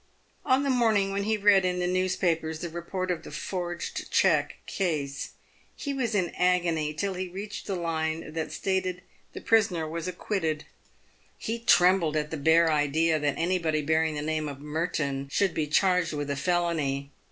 On 0.43 0.63
the 0.63 0.71
morning 0.71 1.11
when 1.11 1.25
he 1.25 1.37
read 1.37 1.63
in 1.63 1.77
the 1.77 1.85
newspapers 1.85 2.57
the 2.61 2.69
report 2.69 3.11
of 3.11 3.21
the 3.21 3.29
forged 3.29 4.09
cheque 4.11 4.55
case, 4.65 5.33
he 5.75 5.93
was 5.93 6.15
in 6.15 6.33
agony 6.39 6.91
till 6.91 7.13
he 7.13 7.27
reached 7.27 7.67
the 7.67 7.75
line 7.75 8.33
that 8.33 8.51
stated 8.51 9.03
the 9.33 9.41
prisoner 9.41 9.81
w 9.81 9.93
r 9.93 9.97
as 9.99 10.07
acquitted. 10.07 10.65
He 11.37 11.59
trembled 11.59 12.15
at 12.17 12.31
the 12.31 12.37
bare 12.37 12.71
idea 12.71 13.19
that 13.19 13.37
any 13.37 13.59
body 13.59 13.83
bearing 13.83 14.15
the 14.15 14.23
name 14.23 14.49
of 14.49 14.59
Merton 14.59 15.27
should 15.31 15.53
be 15.53 15.67
charged 15.67 16.13
with 16.13 16.31
a 16.31 16.35
felony. 16.35 17.11